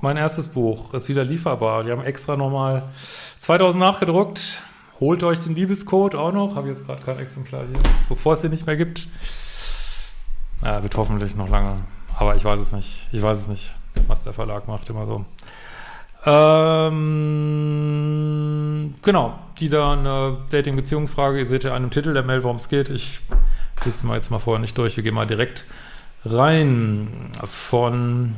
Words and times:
mein 0.00 0.16
erstes 0.16 0.48
Buch 0.48 0.94
ist 0.94 1.08
wieder 1.08 1.24
lieferbar. 1.24 1.84
Die 1.84 1.90
haben 1.90 2.02
extra 2.02 2.36
nochmal 2.36 2.82
2000 3.38 3.80
nachgedruckt. 3.80 4.60
Holt 5.00 5.22
euch 5.22 5.40
den 5.40 5.54
Liebescode 5.54 6.14
auch 6.14 6.32
noch. 6.32 6.56
Habe 6.56 6.68
jetzt 6.68 6.86
gerade 6.86 7.02
kein 7.02 7.18
Exemplar 7.18 7.62
hier, 7.68 7.78
bevor 8.08 8.32
es 8.32 8.40
den 8.40 8.50
nicht 8.50 8.66
mehr 8.66 8.76
gibt. 8.76 9.06
Ja, 10.62 10.82
wird 10.82 10.96
hoffentlich 10.96 11.36
noch 11.36 11.48
lange. 11.48 11.76
Aber 12.18 12.34
ich 12.34 12.44
weiß 12.44 12.60
es 12.60 12.72
nicht. 12.72 13.06
Ich 13.12 13.20
weiß 13.22 13.38
es 13.40 13.48
nicht, 13.48 13.74
was 14.06 14.24
der 14.24 14.32
Verlag 14.32 14.68
macht, 14.68 14.88
immer 14.88 15.06
so. 15.06 15.24
Ähm, 16.24 16.94
genau, 19.02 19.38
die 19.60 19.68
da 19.68 19.92
eine 19.92 20.38
Dating-Beziehung-Frage. 20.50 21.38
Ihr 21.38 21.46
seht 21.46 21.64
ja 21.64 21.74
an 21.74 21.82
dem 21.82 21.90
Titel 21.90 22.14
der 22.14 22.22
Mail, 22.24 22.42
worum 22.42 22.56
es 22.56 22.68
geht. 22.68 22.88
Ich 22.88 23.20
lese 23.84 24.06
mal 24.06 24.16
jetzt 24.16 24.30
mal 24.30 24.38
vorher 24.38 24.60
nicht 24.60 24.76
durch. 24.78 24.96
Wir 24.96 25.04
gehen 25.04 25.14
mal 25.14 25.26
direkt 25.26 25.64
rein. 26.24 27.30
Von 27.44 28.34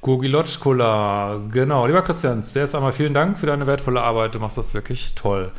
Gogilotschkola. 0.00 1.40
Genau, 1.52 1.86
lieber 1.86 2.02
Christian, 2.02 2.42
zuerst 2.42 2.74
einmal 2.74 2.92
vielen 2.92 3.14
Dank 3.14 3.38
für 3.38 3.46
deine 3.46 3.66
wertvolle 3.66 4.02
Arbeit. 4.02 4.34
Du 4.34 4.38
machst 4.38 4.58
das 4.58 4.74
wirklich 4.74 5.14
toll. 5.14 5.50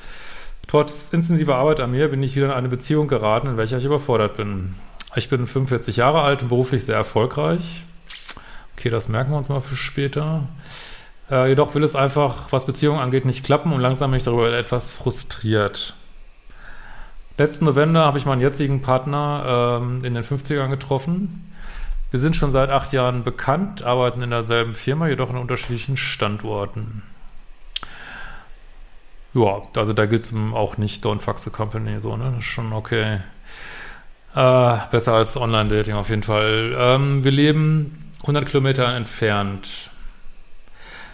Trotz 0.67 1.13
intensiver 1.13 1.55
Arbeit 1.55 1.79
an 1.79 1.91
mir 1.91 2.09
bin 2.09 2.21
ich 2.21 2.35
wieder 2.35 2.47
in 2.47 2.51
eine 2.51 2.67
Beziehung 2.67 3.07
geraten, 3.07 3.47
in 3.47 3.57
welcher 3.57 3.77
ich 3.77 3.85
überfordert 3.85 4.37
bin. 4.37 4.75
Ich 5.15 5.29
bin 5.29 5.47
45 5.47 5.97
Jahre 5.97 6.21
alt 6.21 6.43
und 6.43 6.49
beruflich 6.49 6.83
sehr 6.85 6.95
erfolgreich. 6.95 7.83
Okay, 8.75 8.89
das 8.89 9.07
merken 9.07 9.31
wir 9.31 9.37
uns 9.37 9.49
mal 9.49 9.61
für 9.61 9.75
später. 9.75 10.43
Äh, 11.31 11.49
jedoch 11.49 11.73
will 11.73 11.83
es 11.83 11.95
einfach, 11.95 12.51
was 12.51 12.65
Beziehungen 12.65 12.99
angeht, 12.99 13.25
nicht 13.25 13.43
klappen 13.43 13.73
und 13.73 13.81
langsam 13.81 14.11
bin 14.11 14.17
ich 14.17 14.23
darüber 14.23 14.51
etwas 14.51 14.91
frustriert. 14.91 15.95
Letzten 17.37 17.65
November 17.65 18.01
habe 18.01 18.17
ich 18.17 18.25
meinen 18.25 18.41
jetzigen 18.41 18.81
Partner 18.81 19.79
ähm, 19.81 20.03
in 20.03 20.13
den 20.13 20.23
50ern 20.23 20.69
getroffen. 20.69 21.51
Wir 22.09 22.19
sind 22.19 22.35
schon 22.35 22.51
seit 22.51 22.69
acht 22.69 22.93
Jahren 22.93 23.23
bekannt, 23.23 23.83
arbeiten 23.83 24.21
in 24.21 24.29
derselben 24.29 24.75
Firma, 24.75 25.07
jedoch 25.07 25.29
an 25.29 25.37
unterschiedlichen 25.37 25.97
Standorten. 25.97 27.03
Ja, 29.33 29.61
also 29.75 29.93
da 29.93 30.05
gilt 30.05 30.25
es 30.25 30.33
auch 30.53 30.77
nicht 30.77 31.05
Don't 31.05 31.19
Fuck 31.19 31.39
the 31.39 31.49
Company, 31.49 31.99
so, 31.99 32.15
ne? 32.15 32.31
Das 32.35 32.39
ist 32.39 32.45
schon 32.45 32.71
okay. 32.71 33.19
Äh, 34.35 34.77
besser 34.89 35.13
als 35.13 35.35
Online-Dating 35.35 35.95
auf 35.95 36.09
jeden 36.09 36.23
Fall. 36.23 36.75
Ähm, 36.77 37.23
wir 37.23 37.31
leben 37.31 38.11
100 38.21 38.45
Kilometer 38.45 38.95
entfernt. 38.95 39.89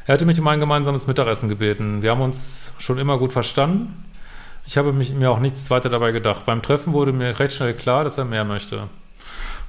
Er 0.05 0.13
hatte 0.13 0.25
mich 0.25 0.39
um 0.39 0.47
ein 0.47 0.59
gemeinsames 0.59 1.07
Mittagessen 1.07 1.49
gebeten. 1.49 2.01
Wir 2.01 2.11
haben 2.11 2.21
uns 2.21 2.71
schon 2.77 2.97
immer 2.97 3.17
gut 3.17 3.33
verstanden. 3.33 4.05
Ich 4.65 4.77
habe 4.77 4.93
mich, 4.93 5.13
mir 5.13 5.31
auch 5.31 5.39
nichts 5.39 5.69
weiter 5.69 5.89
dabei 5.89 6.11
gedacht. 6.11 6.45
Beim 6.45 6.61
Treffen 6.61 6.93
wurde 6.93 7.13
mir 7.13 7.39
recht 7.39 7.55
schnell 7.55 7.73
klar, 7.73 8.03
dass 8.03 8.17
er 8.17 8.25
mehr 8.25 8.45
möchte. 8.45 8.89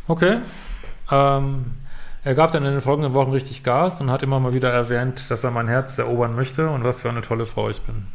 Okay. 0.06 0.40
Ähm, 1.10 1.74
er 2.24 2.34
gab 2.34 2.52
dann 2.52 2.64
in 2.64 2.72
den 2.72 2.80
folgenden 2.80 3.12
Wochen 3.12 3.32
richtig 3.32 3.64
Gas 3.64 4.00
und 4.00 4.10
hat 4.10 4.22
immer 4.22 4.40
mal 4.40 4.54
wieder 4.54 4.70
erwähnt, 4.70 5.30
dass 5.30 5.44
er 5.44 5.50
mein 5.50 5.68
Herz 5.68 5.98
erobern 5.98 6.34
möchte 6.34 6.70
und 6.70 6.82
was 6.84 7.02
für 7.02 7.10
eine 7.10 7.20
tolle 7.20 7.44
Frau 7.44 7.68
ich 7.68 7.82
bin. 7.82 8.06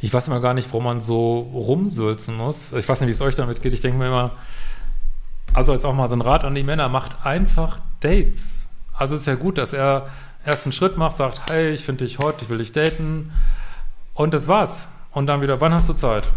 Ich 0.00 0.12
weiß 0.12 0.28
immer 0.28 0.40
gar 0.40 0.52
nicht, 0.52 0.72
wo 0.72 0.80
man 0.80 1.00
so 1.00 1.38
rumsülzen 1.38 2.36
muss. 2.36 2.72
Ich 2.72 2.88
weiß 2.88 3.00
nicht, 3.00 3.08
wie 3.08 3.12
es 3.12 3.20
euch 3.20 3.36
damit 3.36 3.62
geht. 3.62 3.72
Ich 3.72 3.80
denke 3.80 3.98
mir 3.98 4.08
immer, 4.08 4.32
also 5.54 5.72
jetzt 5.72 5.86
auch 5.86 5.94
mal 5.94 6.08
so 6.08 6.16
ein 6.16 6.20
Rat 6.20 6.44
an 6.44 6.54
die 6.54 6.64
Männer, 6.64 6.88
macht 6.88 7.24
einfach 7.24 7.78
Dates. 8.00 8.66
Also 8.92 9.14
es 9.14 9.22
ist 9.22 9.26
ja 9.26 9.36
gut, 9.36 9.58
dass 9.58 9.72
er 9.72 10.08
ersten 10.44 10.72
Schritt 10.72 10.96
macht, 10.96 11.16
sagt, 11.16 11.50
hey, 11.50 11.70
ich 11.70 11.84
finde 11.84 12.04
dich 12.04 12.18
hot, 12.18 12.42
ich 12.42 12.48
will 12.48 12.58
dich 12.58 12.72
daten. 12.72 13.32
Und 14.14 14.34
das 14.34 14.48
war's. 14.48 14.86
Und 15.12 15.26
dann 15.26 15.40
wieder, 15.40 15.60
wann 15.60 15.72
hast 15.72 15.88
du 15.88 15.92
Zeit? 15.92 16.28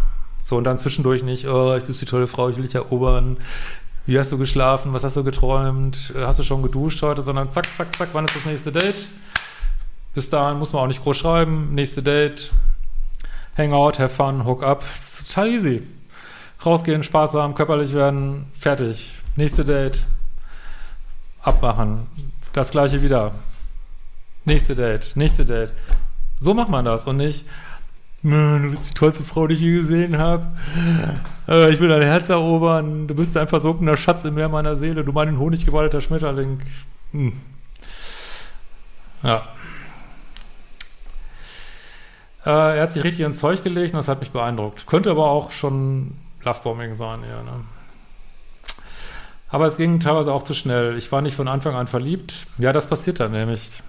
So, 0.42 0.56
und 0.56 0.64
dann 0.64 0.78
zwischendurch 0.78 1.22
nicht, 1.22 1.46
oh, 1.46 1.76
ich 1.76 1.84
bin 1.84 1.94
die 1.94 2.06
tolle 2.06 2.26
Frau, 2.26 2.48
ich 2.48 2.56
will 2.56 2.64
dich 2.64 2.74
erobern. 2.74 3.36
Wie 4.06 4.18
hast 4.18 4.32
du 4.32 4.38
geschlafen? 4.38 4.92
Was 4.92 5.04
hast 5.04 5.16
du 5.16 5.24
geträumt? 5.24 6.12
Hast 6.16 6.38
du 6.38 6.42
schon 6.42 6.62
geduscht 6.62 7.02
heute? 7.02 7.22
Sondern 7.22 7.50
zack, 7.50 7.66
zack, 7.76 7.94
zack, 7.96 8.08
wann 8.12 8.24
ist 8.24 8.34
das 8.34 8.44
nächste 8.44 8.72
Date? 8.72 9.08
Bis 10.14 10.30
dahin 10.30 10.58
muss 10.58 10.72
man 10.72 10.82
auch 10.82 10.86
nicht 10.86 11.02
groß 11.02 11.16
schreiben. 11.16 11.74
Nächste 11.74 12.02
Date. 12.02 12.50
Hangout, 13.56 13.98
have 13.98 14.08
fun, 14.08 14.44
hook 14.44 14.62
up. 14.62 14.82
ist 14.92 15.28
total 15.28 15.48
easy. 15.48 15.82
Rausgehen, 16.64 17.02
Spaß 17.02 17.34
haben, 17.34 17.54
körperlich 17.54 17.94
werden, 17.94 18.46
fertig. 18.58 19.14
Nächste 19.36 19.64
Date. 19.64 20.04
Abmachen. 21.42 22.06
Das 22.52 22.70
gleiche 22.70 23.02
wieder. 23.02 23.32
Nächste 24.44 24.74
Date, 24.74 25.12
nächste 25.14 25.44
Date. 25.44 25.72
So 26.38 26.54
macht 26.54 26.70
man 26.70 26.84
das 26.84 27.04
und 27.04 27.18
nicht, 27.18 27.44
du 28.22 28.70
bist 28.70 28.90
die 28.90 28.94
tollste 28.94 29.24
Frau, 29.24 29.46
die 29.46 29.54
ich 29.54 29.60
je 29.60 29.72
gesehen 29.72 30.18
habe. 30.18 30.46
Äh, 31.48 31.70
ich 31.72 31.80
will 31.80 31.88
dein 31.88 32.02
Herz 32.02 32.28
erobern. 32.28 33.08
Du 33.08 33.14
bist 33.14 33.36
ein 33.36 33.48
versunkener 33.48 33.96
Schatz 33.96 34.24
im 34.24 34.34
Meer 34.34 34.48
meiner 34.48 34.76
Seele. 34.76 35.04
Du 35.04 35.12
mein 35.12 35.38
Honiggewaldeter 35.38 36.00
Schmetterling. 36.00 36.60
Hm. 37.12 37.32
Ja. 39.22 39.42
Äh, 42.44 42.76
er 42.76 42.82
hat 42.82 42.92
sich 42.92 43.04
richtig 43.04 43.24
ins 43.24 43.38
Zeug 43.38 43.62
gelegt 43.62 43.94
und 43.94 43.98
das 43.98 44.08
hat 44.08 44.20
mich 44.20 44.30
beeindruckt. 44.30 44.86
Könnte 44.86 45.10
aber 45.10 45.28
auch 45.28 45.50
schon 45.50 46.14
Lovebombing 46.42 46.94
sein, 46.94 47.20
ja. 47.22 47.42
Ne? 47.42 47.64
Aber 49.48 49.66
es 49.66 49.76
ging 49.76 49.98
teilweise 49.98 50.32
auch 50.32 50.42
zu 50.42 50.54
schnell. 50.54 50.96
Ich 50.96 51.10
war 51.10 51.22
nicht 51.22 51.34
von 51.34 51.48
Anfang 51.48 51.74
an 51.74 51.86
verliebt. 51.86 52.46
Ja, 52.58 52.72
das 52.72 52.86
passiert 52.86 53.20
dann 53.20 53.32
nämlich. 53.32 53.82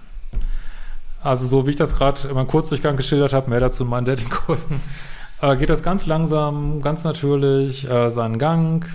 Also 1.22 1.46
so 1.46 1.66
wie 1.66 1.70
ich 1.70 1.76
das 1.76 1.96
gerade 1.96 2.28
in 2.28 2.34
meinem 2.34 2.48
Kurzdurchgang 2.48 2.96
geschildert 2.96 3.32
habe, 3.32 3.50
mehr 3.50 3.60
dazu 3.60 3.84
in 3.84 3.90
meinen 3.90 4.04
Datingkursen, 4.04 4.80
äh, 5.42 5.56
geht 5.56 5.70
das 5.70 5.82
ganz 5.82 6.06
langsam, 6.06 6.82
ganz 6.82 7.04
natürlich 7.04 7.88
äh, 7.88 8.10
seinen 8.10 8.38
Gang. 8.38 8.86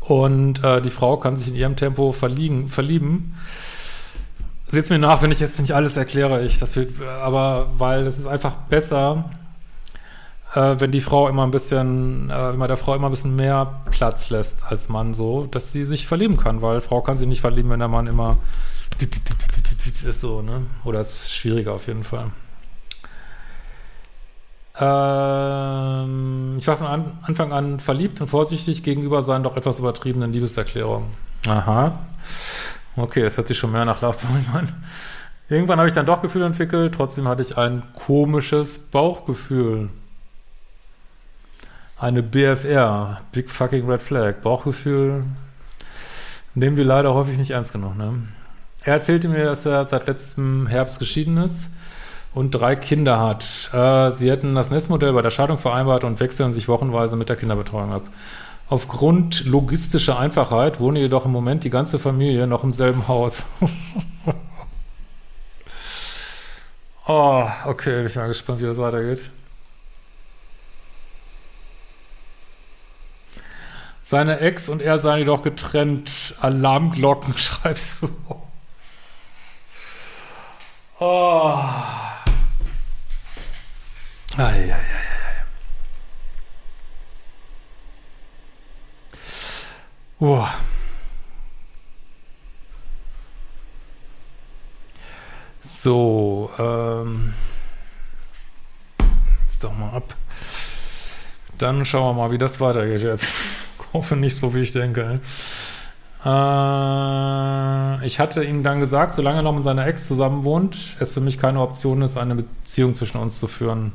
Und 0.00 0.64
äh, 0.64 0.80
die 0.80 0.90
Frau 0.90 1.18
kann 1.18 1.36
sich 1.36 1.48
in 1.48 1.54
ihrem 1.54 1.76
Tempo 1.76 2.12
verliegen, 2.12 2.68
verlieben. 2.68 3.36
Seht 4.68 4.88
mir 4.88 4.98
nach, 4.98 5.22
wenn 5.22 5.30
ich 5.30 5.40
jetzt 5.40 5.60
nicht 5.60 5.72
alles 5.72 5.96
erkläre, 5.96 6.42
ich 6.44 6.58
das 6.58 6.76
wird, 6.76 6.92
aber 7.22 7.68
weil 7.76 8.06
es 8.06 8.18
ist 8.18 8.26
einfach 8.26 8.52
besser, 8.68 9.24
äh, 10.54 10.76
wenn 10.78 10.90
die 10.90 11.00
Frau 11.00 11.28
immer 11.28 11.44
ein 11.44 11.50
bisschen, 11.50 12.30
äh, 12.30 12.50
wenn 12.50 12.58
man 12.58 12.68
der 12.68 12.76
Frau 12.76 12.94
immer 12.94 13.08
ein 13.08 13.10
bisschen 13.10 13.36
mehr 13.36 13.80
Platz 13.90 14.30
lässt 14.30 14.64
als 14.66 14.88
Mann 14.88 15.12
so, 15.14 15.46
dass 15.46 15.72
sie 15.72 15.84
sich 15.84 16.06
verlieben 16.06 16.36
kann, 16.36 16.62
weil 16.62 16.80
Frau 16.80 17.02
kann 17.02 17.16
sich 17.16 17.28
nicht 17.28 17.40
verlieben, 17.40 17.70
wenn 17.70 17.78
der 17.78 17.88
Mann 17.88 18.06
immer 18.06 18.38
ist 19.86 20.20
so, 20.20 20.42
ne? 20.42 20.62
Oder 20.84 21.00
es 21.00 21.12
ist 21.12 21.32
schwieriger 21.32 21.72
auf 21.72 21.86
jeden 21.86 22.04
Fall. 22.04 22.30
Ähm, 24.80 26.56
ich 26.58 26.68
war 26.68 26.76
von 26.76 26.86
an, 26.86 27.18
Anfang 27.22 27.52
an 27.52 27.80
verliebt 27.80 28.20
und 28.20 28.28
vorsichtig 28.28 28.84
gegenüber 28.84 29.22
seinen 29.22 29.42
doch 29.42 29.56
etwas 29.56 29.80
übertriebenen 29.80 30.32
Liebeserklärungen. 30.32 31.08
Aha. 31.46 31.98
Okay, 32.96 33.22
das 33.22 33.36
hört 33.36 33.48
sich 33.48 33.58
schon 33.58 33.72
mehr 33.72 33.84
nach 33.84 34.00
Lovebombing 34.00 34.46
an. 34.54 34.72
Irgendwann 35.48 35.78
habe 35.78 35.88
ich 35.88 35.94
dann 35.94 36.06
doch 36.06 36.22
Gefühl 36.22 36.42
entwickelt, 36.42 36.94
trotzdem 36.94 37.26
hatte 37.26 37.42
ich 37.42 37.56
ein 37.56 37.82
komisches 37.94 38.78
Bauchgefühl. 38.78 39.88
Eine 41.98 42.22
BFR, 42.22 43.22
Big 43.32 43.50
Fucking 43.50 43.88
Red 43.90 44.00
Flag, 44.00 44.34
Bauchgefühl, 44.42 45.24
nehmen 46.54 46.76
wir 46.76 46.84
leider 46.84 47.14
häufig 47.14 47.38
nicht 47.38 47.50
ernst 47.50 47.72
genug, 47.72 47.96
ne? 47.96 48.22
Er 48.84 48.94
erzählte 48.94 49.28
mir, 49.28 49.44
dass 49.44 49.66
er 49.66 49.84
seit 49.84 50.06
letztem 50.06 50.66
Herbst 50.66 50.98
geschieden 50.98 51.36
ist 51.38 51.70
und 52.34 52.52
drei 52.52 52.76
Kinder 52.76 53.18
hat. 53.18 53.70
Äh, 53.72 54.10
sie 54.10 54.30
hätten 54.30 54.54
das 54.54 54.70
Nestmodell 54.70 55.12
bei 55.12 55.22
der 55.22 55.30
Scheidung 55.30 55.58
vereinbart 55.58 56.04
und 56.04 56.20
wechseln 56.20 56.52
sich 56.52 56.68
wochenweise 56.68 57.16
mit 57.16 57.28
der 57.28 57.36
Kinderbetreuung 57.36 57.92
ab. 57.92 58.02
Aufgrund 58.68 59.46
logistischer 59.46 60.18
Einfachheit 60.18 60.78
wohne 60.78 61.00
jedoch 61.00 61.24
im 61.24 61.32
Moment 61.32 61.64
die 61.64 61.70
ganze 61.70 61.98
Familie 61.98 62.46
noch 62.46 62.64
im 62.64 62.70
selben 62.70 63.08
Haus. 63.08 63.42
oh, 67.06 67.48
okay, 67.64 67.96
bin 67.96 68.06
ich 68.06 68.16
mal 68.16 68.28
gespannt, 68.28 68.60
wie 68.60 68.66
das 68.66 68.76
weitergeht. 68.78 69.22
Seine 74.02 74.40
Ex 74.40 74.68
und 74.70 74.80
er 74.80 74.96
seien 74.96 75.18
jedoch 75.18 75.42
getrennt. 75.42 76.34
Alarmglocken 76.40 77.34
schreibst 77.38 78.02
du. 78.02 78.08
Oh. 81.00 81.56
Ei, 84.36 84.42
ei, 84.42 84.72
ei, 84.72 84.78
Oh. 90.20 90.48
So, 95.60 96.50
ähm, 96.58 97.32
jetzt 99.44 99.62
doch 99.62 99.72
mal 99.72 99.92
ab. 99.92 100.16
Dann 101.56 101.84
schauen 101.84 102.16
wir 102.16 102.22
mal, 102.22 102.32
wie 102.32 102.38
das 102.38 102.58
weitergeht 102.58 103.02
jetzt. 103.02 103.28
Hoffe 103.92 104.16
nicht 104.16 104.36
so, 104.36 104.52
wie 104.54 104.62
ich 104.62 104.72
denke. 104.72 105.20
Äh, 106.24 108.06
ich 108.06 108.18
hatte 108.18 108.42
ihm 108.42 108.62
dann 108.62 108.80
gesagt, 108.80 109.14
solange 109.14 109.38
er 109.38 109.42
noch 109.42 109.54
mit 109.54 109.64
seiner 109.64 109.86
Ex 109.86 110.06
zusammen 110.06 110.44
wohnt, 110.44 110.96
es 110.98 111.14
für 111.14 111.20
mich 111.20 111.38
keine 111.38 111.60
Option 111.60 112.02
ist, 112.02 112.16
eine 112.16 112.34
Beziehung 112.34 112.94
zwischen 112.94 113.18
uns 113.18 113.38
zu 113.38 113.46
führen. 113.46 113.92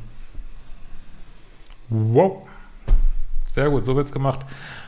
Wow. 1.90 2.44
Sehr 3.46 3.70
gut, 3.70 3.86
so 3.86 3.96
wird's 3.96 4.12
gemacht. 4.12 4.40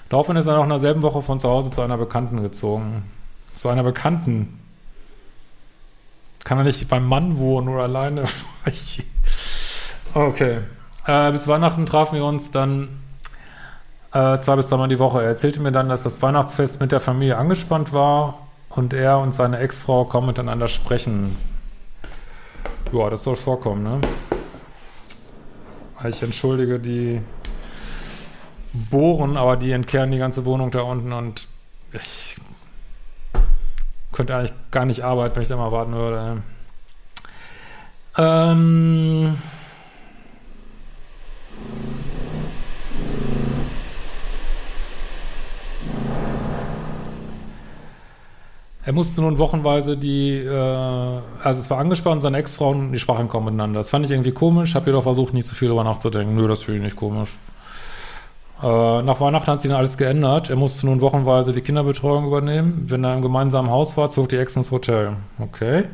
Daraufhin 0.09 0.35
ist 0.37 0.47
er 0.47 0.55
noch 0.55 0.63
in 0.63 0.69
derselben 0.69 1.01
Woche 1.01 1.21
von 1.21 1.39
zu 1.39 1.49
Hause 1.49 1.71
zu 1.71 1.81
einer 1.81 1.97
Bekannten 1.97 2.41
gezogen. 2.41 3.03
Zu 3.53 3.69
einer 3.69 3.83
Bekannten. 3.83 4.59
Kann 6.43 6.57
er 6.59 6.63
nicht 6.63 6.87
beim 6.87 7.07
Mann 7.07 7.37
wohnen 7.37 7.67
oder 7.67 7.83
alleine? 7.83 8.25
okay. 10.13 10.59
Äh, 11.05 11.31
bis 11.31 11.47
Weihnachten 11.47 11.85
trafen 11.85 12.15
wir 12.15 12.25
uns 12.25 12.51
dann 12.51 12.89
äh, 14.15 14.39
zwei 14.39 14.55
bis 14.55 14.69
dreimal 14.69 14.87
die 14.87 14.97
Woche. 14.97 15.21
Er 15.21 15.27
erzählte 15.27 15.59
mir 15.59 15.73
dann, 15.73 15.89
dass 15.89 16.03
das 16.03 16.21
Weihnachtsfest 16.21 16.79
mit 16.79 16.93
der 16.93 17.01
Familie 17.01 17.37
angespannt 17.37 17.91
war 17.91 18.47
und 18.69 18.93
er 18.93 19.19
und 19.19 19.33
seine 19.33 19.59
Ex-Frau 19.59 20.05
kaum 20.05 20.25
miteinander 20.25 20.69
sprechen. 20.69 21.37
Ja, 22.93 23.09
das 23.09 23.23
soll 23.23 23.35
vorkommen, 23.35 23.83
ne? 23.83 24.01
Ich 26.07 26.23
entschuldige 26.23 26.79
die 26.79 27.21
Bohren, 28.71 29.35
aber 29.35 29.57
die 29.57 29.73
entkehren 29.73 30.11
die 30.11 30.17
ganze 30.17 30.45
Wohnung 30.45 30.71
da 30.71 30.81
unten 30.81 31.11
und 31.11 31.47
ich 31.91 32.37
könnte 34.13 34.35
eigentlich 34.35 34.53
gar 34.71 34.85
nicht 34.85 35.03
arbeiten, 35.03 35.35
wenn 35.35 35.43
ich 35.43 35.49
da 35.49 35.57
mal 35.57 35.73
warten 35.73 35.93
würde. 35.93 36.41
Ähm 38.17 39.37
Er 48.85 48.93
musste 48.93 49.21
nun 49.21 49.39
wochenweise 49.39 49.97
die, 49.97 50.37
äh, 50.37 50.49
also 50.49 51.59
es 51.59 51.69
war 51.71 51.79
angespannt, 51.79 52.21
seine 52.21 52.37
Ex-Frau 52.37 52.69
und 52.69 52.91
die 52.91 52.99
sprachen 52.99 53.27
kaum 53.27 53.45
miteinander. 53.45 53.79
Das 53.79 53.89
fand 53.89 54.05
ich 54.05 54.11
irgendwie 54.11 54.31
komisch, 54.31 54.75
habe 54.75 54.85
jedoch 54.85 55.03
versucht, 55.03 55.33
nicht 55.33 55.47
so 55.47 55.55
viel 55.55 55.69
darüber 55.69 55.83
nachzudenken. 55.83 56.35
Nö, 56.35 56.47
das 56.47 56.63
finde 56.63 56.77
ich 56.77 56.83
nicht 56.83 56.95
komisch. 56.95 57.35
Äh, 58.61 59.01
nach 59.01 59.19
Weihnachten 59.19 59.47
hat 59.47 59.61
sich 59.61 59.69
dann 59.69 59.79
alles 59.79 59.97
geändert. 59.97 60.51
Er 60.51 60.55
musste 60.55 60.85
nun 60.85 61.01
wochenweise 61.01 61.51
die 61.51 61.61
Kinderbetreuung 61.61 62.27
übernehmen. 62.27 62.85
Wenn 62.87 63.03
er 63.03 63.15
im 63.15 63.23
gemeinsamen 63.23 63.71
Haus 63.71 63.97
war, 63.97 64.11
zog 64.11 64.29
die 64.29 64.37
Ex 64.37 64.55
ins 64.55 64.69
Hotel. 64.69 65.13
Okay. 65.39 65.85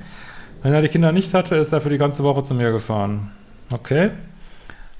Wenn 0.61 0.73
er 0.73 0.81
die 0.81 0.89
Kinder 0.89 1.13
nicht 1.13 1.33
hatte, 1.33 1.55
ist 1.55 1.71
er 1.71 1.79
für 1.79 1.89
die 1.89 1.97
ganze 1.97 2.23
Woche 2.23 2.43
zu 2.43 2.53
mir 2.53 2.73
gefahren. 2.73 3.31
Okay. 3.71 4.11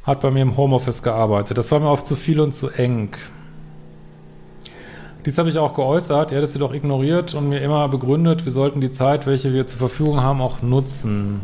Hat 0.04 0.22
bei 0.22 0.32
mir 0.32 0.44
im 0.44 0.56
Homeoffice 0.56 1.04
gearbeitet. 1.04 1.58
Das 1.58 1.72
war 1.74 1.82
mir 1.82 1.90
oft 1.90 2.08
zu 2.08 2.16
viel 2.16 2.40
und 2.40 2.54
zu 2.54 2.70
eng. 2.70 3.18
Dies 5.26 5.38
habe 5.38 5.50
ich 5.50 5.58
auch 5.58 5.74
geäußert. 5.76 6.32
Er 6.32 6.38
hat 6.38 6.44
es 6.44 6.54
jedoch 6.54 6.74
ignoriert 6.74 7.34
und 7.34 7.50
mir 7.50 7.62
immer 7.62 7.88
begründet, 7.90 8.46
wir 8.46 8.52
sollten 8.52 8.82
die 8.82 8.92
Zeit, 8.92 9.28
welche 9.28 9.54
wir 9.54 9.68
zur 9.68 9.78
Verfügung 9.78 10.22
haben, 10.22 10.42
auch 10.42 10.62
nutzen. 10.62 11.42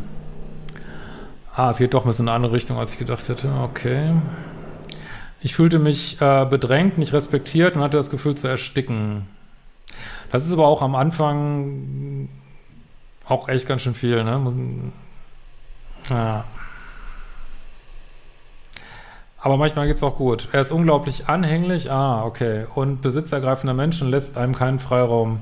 Ah, 1.56 1.70
es 1.70 1.78
geht 1.78 1.94
doch 1.94 2.04
ein 2.04 2.08
bisschen 2.08 2.26
in 2.26 2.30
eine 2.30 2.36
andere 2.36 2.54
Richtung, 2.54 2.78
als 2.78 2.94
ich 2.94 3.00
gedacht 3.00 3.28
hätte. 3.30 3.50
Okay. 3.64 4.14
Ich 5.42 5.56
fühlte 5.56 5.80
mich 5.80 6.20
äh, 6.22 6.46
bedrängt, 6.46 6.98
nicht 6.98 7.14
respektiert 7.14 7.76
und 7.76 7.82
hatte 7.82 7.98
das 7.98 8.10
Gefühl 8.10 8.36
zu 8.36 8.48
ersticken. 8.48 9.28
Das 10.32 10.46
ist 10.46 10.52
aber 10.52 10.68
auch 10.68 10.82
am 10.82 10.96
Anfang 10.96 12.30
auch 13.28 13.48
echt 13.48 13.68
ganz 13.68 13.84
schön 13.84 13.96
viel, 13.96 14.24
ne? 14.24 14.92
Ja. 16.10 16.46
Aber 19.40 19.58
manchmal 19.58 19.88
geht 19.88 19.98
es 19.98 20.04
auch 20.04 20.18
gut. 20.18 20.50
Er 20.52 20.62
ist 20.62 20.72
unglaublich 20.72 21.28
anhänglich, 21.28 21.92
ah, 21.92 22.26
okay, 22.26 22.66
und 22.74 23.02
besitzergreifender 23.02 23.74
Menschen 23.74 24.10
lässt 24.10 24.38
einem 24.38 24.56
keinen 24.56 24.80
Freiraum. 24.80 25.42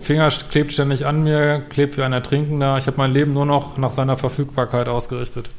Finger 0.00 0.28
klebt 0.50 0.72
ständig 0.72 1.04
an 1.04 1.24
mir, 1.24 1.62
klebt 1.68 1.96
wie 1.96 2.02
ein 2.02 2.12
Ertrinkender. 2.12 2.78
Ich 2.78 2.86
habe 2.86 2.96
mein 2.96 3.12
Leben 3.12 3.32
nur 3.32 3.46
noch 3.46 3.76
nach 3.76 3.90
seiner 3.90 4.16
Verfügbarkeit 4.16 4.88
ausgerichtet. 4.88 5.50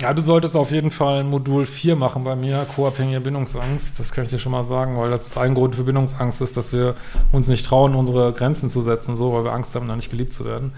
Ja, 0.00 0.14
du 0.14 0.22
solltest 0.22 0.56
auf 0.56 0.70
jeden 0.70 0.90
Fall 0.90 1.24
Modul 1.24 1.66
4 1.66 1.94
machen 1.94 2.24
bei 2.24 2.34
mir, 2.34 2.66
co-abhängige 2.74 3.20
Bindungsangst. 3.20 4.00
Das 4.00 4.12
kann 4.12 4.24
ich 4.24 4.30
dir 4.30 4.38
schon 4.38 4.52
mal 4.52 4.64
sagen, 4.64 4.96
weil 4.96 5.10
das 5.10 5.26
ist 5.26 5.36
ein 5.36 5.52
Grund 5.52 5.76
für 5.76 5.84
Bindungsangst 5.84 6.40
ist, 6.40 6.56
dass 6.56 6.72
wir 6.72 6.94
uns 7.32 7.48
nicht 7.48 7.66
trauen, 7.66 7.94
unsere 7.94 8.32
Grenzen 8.32 8.70
zu 8.70 8.80
setzen, 8.80 9.14
so, 9.14 9.34
weil 9.34 9.44
wir 9.44 9.52
Angst 9.52 9.74
haben, 9.74 9.86
da 9.86 9.96
nicht 9.96 10.10
geliebt 10.10 10.32
zu 10.32 10.46
werden. 10.46 10.72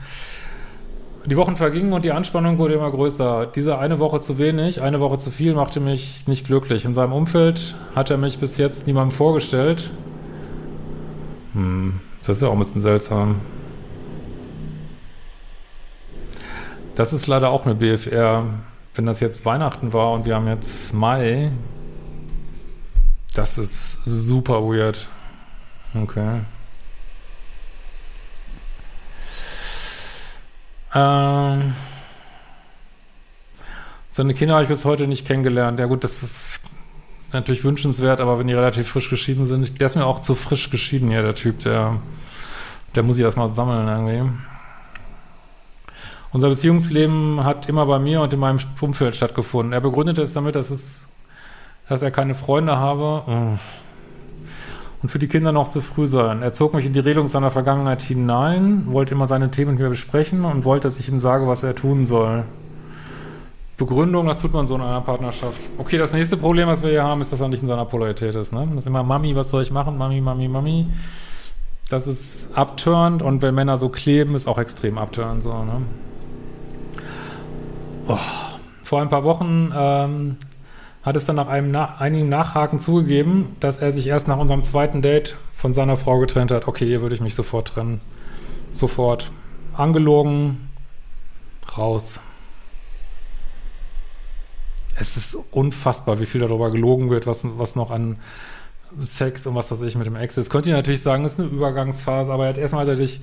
Die 1.24 1.36
Wochen 1.36 1.56
vergingen 1.56 1.92
und 1.92 2.04
die 2.04 2.10
Anspannung 2.10 2.58
wurde 2.58 2.74
immer 2.74 2.90
größer. 2.90 3.46
Diese 3.46 3.78
eine 3.78 4.00
Woche 4.00 4.18
zu 4.18 4.38
wenig, 4.38 4.82
eine 4.82 4.98
Woche 4.98 5.18
zu 5.18 5.30
viel 5.30 5.54
machte 5.54 5.78
mich 5.78 6.26
nicht 6.26 6.46
glücklich. 6.46 6.84
In 6.84 6.94
seinem 6.94 7.12
Umfeld 7.12 7.76
hat 7.94 8.10
er 8.10 8.16
mich 8.16 8.38
bis 8.38 8.56
jetzt 8.56 8.88
niemandem 8.88 9.16
vorgestellt. 9.16 9.90
Hm, 11.52 12.00
das 12.22 12.38
ist 12.38 12.42
ja 12.42 12.48
auch 12.48 12.54
ein 12.54 12.58
bisschen 12.58 12.80
seltsam. 12.80 13.36
Das 16.96 17.12
ist 17.12 17.28
leider 17.28 17.50
auch 17.50 17.66
eine 17.66 17.76
BFR. 17.76 18.44
Wenn 18.94 19.06
das 19.06 19.20
jetzt 19.20 19.46
Weihnachten 19.46 19.92
war 19.92 20.12
und 20.12 20.26
wir 20.26 20.34
haben 20.34 20.48
jetzt 20.48 20.92
Mai, 20.92 21.52
das 23.34 23.58
ist 23.58 23.98
super 24.04 24.62
weird. 24.62 25.08
Okay. 25.94 26.40
Ähm, 30.94 31.74
seine 34.10 34.34
Kinder 34.34 34.54
habe 34.54 34.64
ich 34.64 34.68
bis 34.68 34.84
heute 34.84 35.06
nicht 35.06 35.26
kennengelernt. 35.26 35.78
Ja 35.78 35.86
gut, 35.86 36.04
das 36.04 36.22
ist 36.22 36.60
natürlich 37.32 37.64
wünschenswert, 37.64 38.20
aber 38.20 38.38
wenn 38.38 38.46
die 38.46 38.54
relativ 38.54 38.88
frisch 38.88 39.08
geschieden 39.08 39.46
sind, 39.46 39.80
der 39.80 39.86
ist 39.86 39.96
mir 39.96 40.04
auch 40.04 40.20
zu 40.20 40.34
frisch 40.34 40.70
geschieden 40.70 41.08
hier, 41.08 41.22
der 41.22 41.34
Typ, 41.34 41.60
der, 41.60 41.98
der 42.94 43.02
muss 43.02 43.16
ich 43.16 43.24
erstmal 43.24 43.48
sammeln 43.48 43.88
irgendwie. 43.88 44.30
Unser 46.30 46.48
Beziehungsleben 46.48 47.44
hat 47.44 47.68
immer 47.68 47.86
bei 47.86 47.98
mir 47.98 48.20
und 48.20 48.32
in 48.32 48.40
meinem 48.40 48.58
Umfeld 48.80 49.16
stattgefunden. 49.16 49.72
Er 49.72 49.80
begründete 49.80 50.22
es 50.22 50.32
damit, 50.32 50.56
dass 50.56 50.70
es, 50.70 51.08
dass 51.88 52.02
er 52.02 52.10
keine 52.10 52.34
Freunde 52.34 52.76
habe. 52.76 53.22
Oh 53.26 53.58
und 55.02 55.08
für 55.08 55.18
die 55.18 55.28
Kinder 55.28 55.52
noch 55.52 55.68
zu 55.68 55.80
früh 55.80 56.06
sein. 56.06 56.42
Er 56.42 56.52
zog 56.52 56.74
mich 56.74 56.86
in 56.86 56.92
die 56.92 57.00
Regelung 57.00 57.26
seiner 57.26 57.50
Vergangenheit 57.50 58.02
hinein, 58.02 58.86
wollte 58.86 59.14
immer 59.14 59.26
seine 59.26 59.50
Themen 59.50 59.72
mit 59.72 59.80
mir 59.80 59.88
besprechen 59.88 60.44
und 60.44 60.64
wollte, 60.64 60.86
dass 60.86 61.00
ich 61.00 61.08
ihm 61.08 61.18
sage, 61.18 61.48
was 61.48 61.62
er 61.64 61.74
tun 61.74 62.06
soll. 62.06 62.44
Begründung, 63.76 64.26
das 64.26 64.40
tut 64.40 64.52
man 64.52 64.66
so 64.66 64.76
in 64.76 64.80
einer 64.80 65.00
Partnerschaft. 65.00 65.60
Okay, 65.76 65.98
das 65.98 66.12
nächste 66.12 66.36
Problem, 66.36 66.68
was 66.68 66.82
wir 66.82 66.90
hier 66.90 67.02
haben, 67.02 67.20
ist, 67.20 67.32
dass 67.32 67.40
er 67.40 67.48
nicht 67.48 67.62
in 67.62 67.68
seiner 67.68 67.84
Polarität 67.84 68.34
ist. 68.34 68.52
Ne? 68.52 68.68
Das 68.70 68.84
ist 68.84 68.86
immer 68.86 69.02
Mami, 69.02 69.34
was 69.34 69.50
soll 69.50 69.62
ich 69.62 69.72
machen? 69.72 69.98
Mami, 69.98 70.20
Mami, 70.20 70.46
Mami. 70.46 70.86
Das 71.88 72.06
ist 72.06 72.56
abturnt 72.56 73.22
und 73.22 73.42
wenn 73.42 73.54
Männer 73.54 73.76
so 73.76 73.88
kleben, 73.88 74.36
ist 74.36 74.46
auch 74.46 74.58
extrem 74.58 74.98
abturnt. 74.98 75.42
So, 75.42 75.52
ne? 75.64 75.82
oh. 78.06 78.18
Vor 78.84 79.00
ein 79.00 79.08
paar 79.08 79.24
Wochen 79.24 79.72
ähm, 79.74 80.36
hat 81.02 81.16
es 81.16 81.26
dann 81.26 81.36
nach 81.36 81.48
einem 81.48 81.70
nach, 81.70 82.00
einigen 82.00 82.28
Nachhaken 82.28 82.78
zugegeben, 82.78 83.56
dass 83.60 83.78
er 83.78 83.90
sich 83.90 84.06
erst 84.06 84.28
nach 84.28 84.38
unserem 84.38 84.62
zweiten 84.62 85.02
Date 85.02 85.36
von 85.52 85.74
seiner 85.74 85.96
Frau 85.96 86.18
getrennt 86.18 86.52
hat. 86.52 86.68
Okay, 86.68 86.86
hier 86.86 87.02
würde 87.02 87.14
ich 87.14 87.20
mich 87.20 87.34
sofort 87.34 87.68
trennen. 87.68 88.00
Sofort. 88.72 89.30
Angelogen, 89.74 90.68
raus. 91.76 92.20
Es 94.94 95.16
ist 95.16 95.36
unfassbar, 95.50 96.20
wie 96.20 96.26
viel 96.26 96.40
darüber 96.40 96.70
gelogen 96.70 97.10
wird, 97.10 97.26
was, 97.26 97.44
was 97.58 97.74
noch 97.74 97.90
an 97.90 98.18
Sex 99.00 99.46
und 99.46 99.54
was 99.54 99.72
weiß 99.72 99.80
ich 99.82 99.96
mit 99.96 100.06
dem 100.06 100.16
Ex 100.16 100.36
ist. 100.36 100.50
Könnte 100.50 100.68
ich 100.68 100.76
natürlich 100.76 101.00
sagen, 101.00 101.24
ist 101.24 101.40
eine 101.40 101.48
Übergangsphase, 101.48 102.32
aber 102.32 102.44
er 102.44 102.50
hat 102.50 102.58
erstmal 102.58 102.86
hat 102.86 102.98
dich 102.98 103.22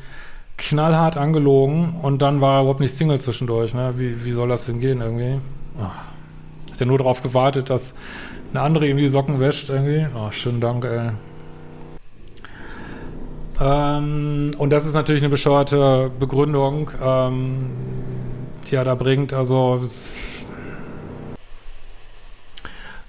knallhart 0.57 1.15
angelogen 1.15 1.95
und 2.01 2.21
dann 2.21 2.41
war 2.41 2.57
er 2.57 2.61
überhaupt 2.61 2.79
nicht 2.81 2.93
Single 2.93 3.21
zwischendurch. 3.21 3.73
Ne? 3.73 3.93
Wie, 3.95 4.25
wie 4.25 4.31
soll 4.31 4.49
das 4.49 4.65
denn 4.65 4.79
gehen 4.79 4.99
irgendwie? 4.99 5.39
Oh. 5.79 6.18
Hat 6.79 6.85
ja 6.85 6.87
nur 6.87 6.99
darauf 6.99 7.21
gewartet, 7.21 7.69
dass 7.69 7.93
eine 8.53 8.61
andere 8.61 8.87
ihm 8.87 8.95
die 8.95 9.09
Socken 9.09 9.41
wäscht 9.41 9.69
irgendwie. 9.69 10.07
Oh, 10.15 10.31
schönen 10.31 10.61
Dank, 10.61 10.85
ey. 10.85 11.09
Ähm, 13.59 14.55
und 14.57 14.69
das 14.69 14.85
ist 14.85 14.93
natürlich 14.93 15.21
eine 15.21 15.27
bescheuerte 15.27 16.09
Begründung, 16.21 16.89
ähm, 17.03 17.71
die 18.65 18.75
er 18.75 18.85
da 18.85 18.95
bringt. 18.95 19.33
Also, 19.33 19.83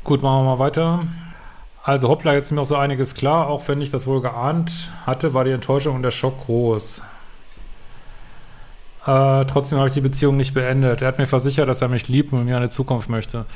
gut, 0.03 0.21
machen 0.21 0.45
wir 0.45 0.57
mal 0.57 0.59
weiter. 0.59 1.07
Also, 1.85 2.09
hoppla, 2.09 2.35
jetzt 2.35 2.47
ist 2.47 2.51
mir 2.51 2.63
auch 2.63 2.65
so 2.65 2.75
einiges 2.75 3.15
klar. 3.15 3.47
Auch 3.47 3.69
wenn 3.69 3.81
ich 3.81 3.91
das 3.93 4.09
wohl 4.09 4.21
geahnt 4.21 4.91
hatte, 5.07 5.33
war 5.33 5.45
die 5.45 5.53
Enttäuschung 5.53 5.95
und 5.95 6.03
der 6.03 6.11
Schock 6.11 6.45
groß. 6.45 7.03
Äh, 9.07 9.45
trotzdem 9.47 9.79
habe 9.79 9.89
ich 9.89 9.95
die 9.95 10.01
Beziehung 10.01 10.37
nicht 10.37 10.55
beendet. 10.55 11.03
Er 11.03 11.09
hat 11.09 11.19
mir 11.19 11.27
versichert, 11.27 11.69
dass 11.69 11.83
er 11.83 11.89
mich 11.89 12.09
liebt 12.09 12.33
und 12.33 12.45
mir 12.45 12.57
eine 12.57 12.71
Zukunft 12.71 13.09
möchte. 13.09 13.47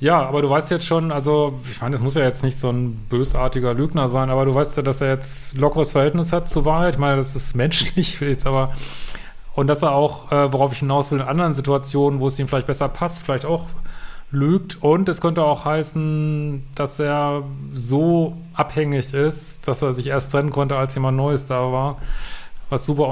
Ja, 0.00 0.26
aber 0.26 0.42
du 0.42 0.50
weißt 0.50 0.70
jetzt 0.70 0.86
schon, 0.86 1.12
also 1.12 1.58
ich 1.70 1.80
meine, 1.80 1.92
das 1.92 2.02
muss 2.02 2.14
ja 2.14 2.22
jetzt 2.22 2.42
nicht 2.42 2.58
so 2.58 2.68
ein 2.70 2.96
bösartiger 3.08 3.74
Lügner 3.74 4.08
sein, 4.08 4.28
aber 4.28 4.44
du 4.44 4.54
weißt 4.54 4.76
ja, 4.76 4.82
dass 4.82 5.00
er 5.00 5.08
jetzt 5.08 5.56
lockeres 5.56 5.92
Verhältnis 5.92 6.32
hat 6.32 6.48
zur 6.48 6.64
Wahrheit. 6.64 6.94
Ich 6.94 7.00
meine, 7.00 7.16
das 7.16 7.36
ist 7.36 7.54
menschlich, 7.54 8.20
jetzt 8.20 8.46
aber 8.46 8.72
und 9.54 9.68
dass 9.68 9.82
er 9.82 9.92
auch, 9.92 10.32
äh, 10.32 10.52
worauf 10.52 10.72
ich 10.72 10.80
hinaus 10.80 11.10
will, 11.10 11.20
in 11.20 11.26
anderen 11.26 11.54
Situationen, 11.54 12.20
wo 12.20 12.26
es 12.26 12.38
ihm 12.38 12.48
vielleicht 12.48 12.66
besser 12.66 12.88
passt, 12.88 13.22
vielleicht 13.22 13.44
auch 13.44 13.66
lügt. 14.30 14.82
Und 14.82 15.08
es 15.08 15.20
könnte 15.20 15.44
auch 15.44 15.64
heißen, 15.64 16.64
dass 16.74 16.98
er 16.98 17.44
so 17.72 18.36
abhängig 18.52 19.14
ist, 19.14 19.68
dass 19.68 19.80
er 19.82 19.94
sich 19.94 20.08
erst 20.08 20.32
trennen 20.32 20.50
konnte, 20.50 20.76
als 20.76 20.94
jemand 20.94 21.16
Neues 21.16 21.46
da 21.46 21.72
war. 21.72 21.98
Was 22.74 22.84
super 22.84 23.08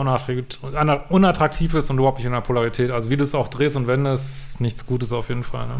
unattraktiv 1.08 1.74
ist 1.74 1.88
und 1.88 1.98
überhaupt 1.98 2.18
nicht 2.18 2.26
in 2.26 2.32
der 2.32 2.40
Polarität. 2.40 2.90
Also 2.90 3.10
wie 3.10 3.16
du 3.16 3.22
es 3.22 3.34
auch 3.34 3.48
drehst 3.48 3.76
und 3.76 3.86
wendest, 3.86 4.60
nichts 4.60 4.86
Gutes 4.86 5.12
auf 5.12 5.28
jeden 5.28 5.44
Fall. 5.44 5.66
Ne? 5.66 5.74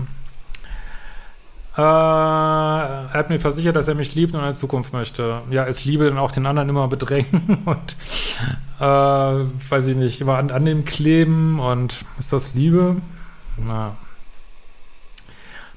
Äh, 1.77 1.81
er 1.81 3.13
hat 3.13 3.29
mir 3.31 3.41
versichert, 3.41 3.75
dass 3.77 3.89
er 3.89 3.95
mich 3.95 4.15
liebt 4.15 4.35
und 4.35 4.41
eine 4.41 4.55
Zukunft 4.55 4.93
möchte. 4.93 5.43
Ja, 5.51 5.67
es 5.67 5.85
liebe 5.85 6.05
dann 6.05 6.19
auch 6.19 6.31
den 6.31 6.47
anderen 6.47 6.69
immer 6.69 6.87
bedrängen 6.87 7.59
und 7.65 7.97
äh, 8.79 8.85
weiß 8.85 9.87
ich 9.89 9.97
nicht, 9.97 10.21
immer 10.21 10.37
an, 10.37 10.51
an 10.51 10.65
dem 10.65 10.85
kleben 10.85 11.59
und 11.59 12.05
ist 12.19 12.33
das 12.33 12.55
Liebe? 12.55 12.97
Na. 13.57 13.97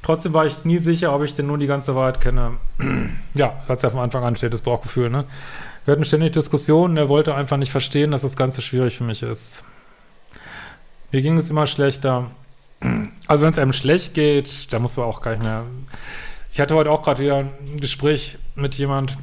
Trotzdem 0.03 0.33
war 0.33 0.45
ich 0.45 0.63
nie 0.65 0.77
sicher, 0.77 1.15
ob 1.15 1.23
ich 1.23 1.33
denn 1.33 1.47
nun 1.47 1.59
die 1.59 1.65
ganze 1.65 1.95
Wahrheit 1.95 2.21
kenne. 2.21 2.57
ja, 3.33 3.53
hat 3.67 3.77
es 3.77 3.81
ja 3.81 3.89
von 3.89 4.01
Anfang 4.01 4.23
an 4.23 4.35
steht, 4.35 4.53
das 4.53 4.61
Bauchgefühl, 4.61 5.09
ne? 5.09 5.25
Wir 5.85 5.91
hatten 5.91 6.05
ständig 6.05 6.33
Diskussionen, 6.33 6.97
er 6.97 7.09
wollte 7.09 7.35
einfach 7.35 7.57
nicht 7.57 7.71
verstehen, 7.71 8.09
dass 8.09 8.23
das 8.23 8.35
Ganze 8.35 8.63
schwierig 8.63 8.97
für 8.97 9.03
mich 9.03 9.21
ist. 9.21 9.63
Mir 11.11 11.21
ging 11.21 11.37
es 11.37 11.49
immer 11.49 11.67
schlechter. 11.67 12.31
Also 13.27 13.43
wenn 13.43 13.51
es 13.51 13.59
einem 13.59 13.73
schlecht 13.73 14.15
geht, 14.15 14.73
da 14.73 14.79
muss 14.79 14.97
man 14.97 15.05
auch 15.05 15.21
gar 15.21 15.31
nicht 15.31 15.43
mehr. 15.43 15.63
Ich 16.51 16.59
hatte 16.59 16.73
heute 16.75 16.89
auch 16.89 17.03
gerade 17.03 17.21
wieder 17.21 17.37
ein 17.37 17.79
Gespräch 17.79 18.37
mit 18.55 18.75
jemand, 18.75 19.17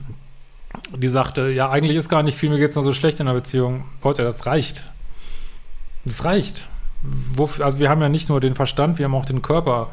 die 0.97 1.09
sagte, 1.09 1.51
ja, 1.51 1.71
eigentlich 1.71 1.97
ist 1.97 2.09
gar 2.09 2.23
nicht 2.23 2.39
viel, 2.39 2.49
mir 2.49 2.59
geht 2.59 2.71
es 2.71 2.77
nur 2.77 2.85
so 2.85 2.93
schlecht 2.93 3.19
in 3.21 3.27
der 3.27 3.35
Beziehung. 3.35 3.85
Leute, 4.03 4.23
das 4.23 4.47
reicht. 4.47 4.85
Das 6.05 6.25
reicht. 6.25 6.67
Also 7.59 7.81
wir 7.81 7.89
haben 7.91 8.01
ja 8.01 8.09
nicht 8.09 8.29
nur 8.29 8.41
den 8.41 8.55
Verstand, 8.55 8.99
wir 8.99 9.07
haben 9.07 9.15
auch 9.15 9.27
den 9.27 9.43
Körper. 9.43 9.89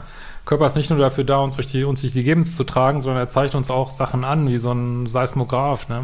Körper 0.46 0.68
ist 0.68 0.76
nicht 0.76 0.90
nur 0.90 1.00
dafür 1.00 1.24
da, 1.24 1.40
uns 1.40 1.56
durch 1.56 1.68
die, 1.68 1.84
uns 1.84 2.02
durch 2.02 2.14
die 2.14 2.24
Gegend 2.24 2.48
zu 2.48 2.64
tragen, 2.64 3.02
sondern 3.02 3.24
er 3.24 3.28
zeigt 3.28 3.56
uns 3.56 3.70
auch 3.72 3.92
Sachen 3.92 4.24
an, 4.24 4.48
wie 4.48 4.58
so 4.58 4.72
ein 4.72 5.08
Seismograph. 5.08 5.90
Ne? 5.90 6.04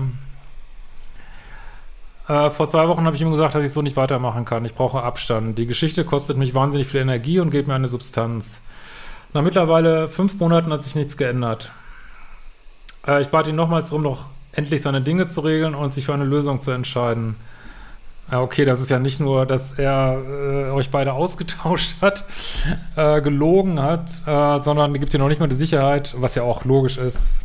Äh, 2.27 2.49
vor 2.49 2.67
zwei 2.67 2.87
Wochen 2.87 3.05
habe 3.05 3.15
ich 3.15 3.21
ihm 3.21 3.29
gesagt, 3.29 3.55
dass 3.55 3.63
ich 3.63 3.71
so 3.71 3.81
nicht 3.81 3.97
weitermachen 3.97 4.45
kann. 4.45 4.65
Ich 4.65 4.73
brauche 4.73 5.03
Abstand. 5.03 5.57
Die 5.57 5.67
Geschichte 5.67 6.05
kostet 6.05 6.37
mich 6.37 6.55
wahnsinnig 6.55 6.87
viel 6.87 7.01
Energie 7.01 7.39
und 7.39 7.51
gibt 7.51 7.67
mir 7.67 7.75
eine 7.75 7.87
Substanz. 7.87 8.59
Nach 9.33 9.43
mittlerweile 9.43 10.07
fünf 10.07 10.39
Monaten 10.39 10.71
hat 10.71 10.81
sich 10.81 10.95
nichts 10.95 11.17
geändert. 11.17 11.71
Äh, 13.07 13.21
ich 13.21 13.27
bat 13.27 13.47
ihn 13.47 13.55
nochmals 13.55 13.89
darum, 13.89 14.03
noch 14.03 14.25
endlich 14.53 14.81
seine 14.81 15.01
Dinge 15.01 15.27
zu 15.27 15.41
regeln 15.41 15.75
und 15.75 15.93
sich 15.93 16.05
für 16.05 16.13
eine 16.13 16.23
Lösung 16.23 16.61
zu 16.61 16.71
entscheiden. 16.71 17.35
Ja, 18.31 18.41
okay, 18.41 18.65
das 18.65 18.81
ist 18.81 18.89
ja 18.89 18.97
nicht 18.97 19.19
nur, 19.19 19.45
dass 19.45 19.73
er 19.73 20.17
äh, 20.17 20.71
euch 20.71 20.89
beide 20.89 21.13
ausgetauscht 21.13 21.97
hat, 22.01 22.25
äh, 22.95 23.21
gelogen 23.21 23.79
hat, 23.79 24.09
äh, 24.25 24.59
sondern 24.59 24.93
gibt 24.95 25.13
dir 25.13 25.19
noch 25.19 25.27
nicht 25.27 25.39
mal 25.39 25.47
die 25.47 25.55
Sicherheit, 25.55 26.15
was 26.17 26.33
ja 26.33 26.41
auch 26.41 26.65
logisch 26.65 26.97
ist 26.97 27.39